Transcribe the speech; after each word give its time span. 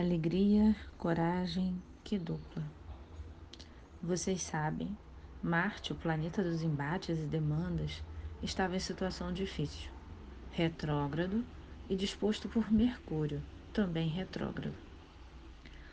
Alegria, 0.00 0.74
coragem, 0.96 1.76
que 2.02 2.18
dupla. 2.18 2.64
Vocês 4.02 4.42
sabem, 4.42 4.96
Marte, 5.42 5.92
o 5.92 5.94
planeta 5.94 6.42
dos 6.42 6.62
embates 6.62 7.18
e 7.18 7.26
demandas, 7.26 8.02
estava 8.42 8.74
em 8.74 8.80
situação 8.80 9.30
difícil, 9.30 9.90
retrógrado 10.52 11.44
e 11.86 11.94
disposto 11.94 12.48
por 12.48 12.72
Mercúrio, 12.72 13.42
também 13.74 14.08
retrógrado. 14.08 14.74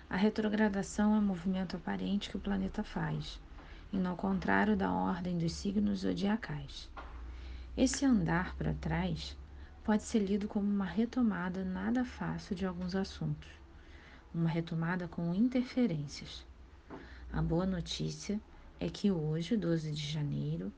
A 0.10 0.16
retrogradação 0.16 1.14
é 1.14 1.20
um 1.20 1.22
movimento 1.22 1.76
aparente 1.76 2.30
que 2.30 2.38
o 2.38 2.42
planeta 2.42 2.86
faz, 2.86 3.42
indo 3.92 4.08
ao 4.08 4.16
contrário 4.16 4.78
da 4.78 4.90
ordem 4.90 5.38
dos 5.38 5.52
signos 5.52 6.00
zodiacais. 6.00 6.90
Esse 7.76 8.06
andar 8.06 8.56
para 8.56 8.74
trás 8.74 9.38
pode 9.84 10.04
ser 10.04 10.20
lido 10.20 10.48
como 10.48 10.66
uma 10.66 10.86
retomada 10.86 11.66
nada 11.66 12.06
fácil 12.06 12.56
de 12.56 12.66
alguns 12.66 12.96
assuntos 12.96 13.67
uma 14.34 14.50
retomada 14.50 15.08
com 15.08 15.34
interferências. 15.34 16.46
A 17.32 17.42
boa 17.42 17.66
notícia 17.66 18.40
é 18.80 18.90
que 18.90 19.12
hoje, 19.12 19.58
12 19.58 19.92
de 19.92 20.12
janeiro, 20.12 20.72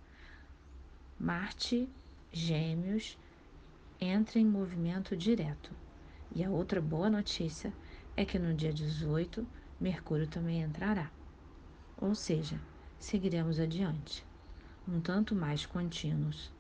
Marte, 1.20 1.90
Gêmeos, 2.32 3.18
entra 4.00 4.40
em 4.40 4.46
movimento 4.46 5.16
direto. 5.16 5.72
E 6.34 6.44
a 6.44 6.50
outra 6.50 6.80
boa 6.80 7.10
notícia 7.10 7.74
é 8.16 8.24
que 8.24 8.40
no 8.40 8.54
dia 8.54 8.72
18, 8.72 9.46
Mercúrio 9.80 10.28
também 10.28 10.62
entrará. 10.62 11.12
Ou 11.98 12.16
seja, 12.16 12.60
seguiremos 12.98 13.60
adiante, 13.60 14.26
um 14.88 15.02
tanto 15.02 15.36
mais 15.36 15.66
contínuos. 15.66 16.52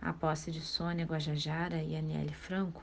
A 0.00 0.12
posse 0.12 0.50
de 0.50 0.60
Sônia 0.60 1.06
Guajajara 1.06 1.82
e 1.82 1.96
Aniele 1.96 2.34
Franco 2.34 2.82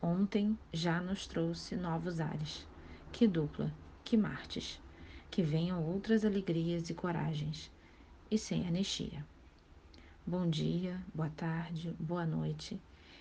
Ontem 0.00 0.58
já 0.72 1.00
nos 1.00 1.26
trouxe 1.26 1.74
novos 1.74 2.20
ares. 2.20 2.66
Que 3.12 3.26
dupla, 3.26 3.72
que 4.04 4.16
martes. 4.16 4.80
Que 5.30 5.42
venham 5.42 5.82
outras 5.82 6.24
alegrias 6.24 6.88
e 6.90 6.94
coragens, 6.94 7.70
e 8.30 8.38
sem 8.38 8.66
anistia. 8.66 9.24
Bom 10.26 10.48
dia, 10.48 11.00
boa 11.14 11.30
tarde, 11.30 11.94
boa 11.98 12.26
noite. 12.26 12.80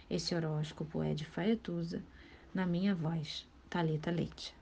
Esse 0.09 0.35
horóscopo 0.35 1.01
é 1.01 1.13
de 1.13 1.25
Faetusa, 1.25 2.03
na 2.53 2.65
minha 2.65 2.93
voz, 2.93 3.47
Talita 3.69 4.11
Leite. 4.11 4.55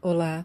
Olá, 0.00 0.44